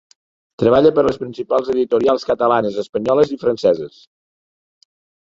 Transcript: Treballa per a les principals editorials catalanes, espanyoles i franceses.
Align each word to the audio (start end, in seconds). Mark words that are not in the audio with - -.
Treballa 0.63 0.91
per 0.95 1.01
a 1.03 1.07
les 1.07 1.19
principals 1.25 1.69
editorials 1.75 2.27
catalanes, 2.31 2.83
espanyoles 2.87 3.37
i 3.39 3.41
franceses. 3.47 4.05